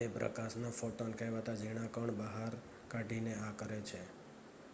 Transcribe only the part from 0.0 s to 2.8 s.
"તે પ્રકાશના "ફોટોન" કહેવાતા ઝીણા કણ બહાર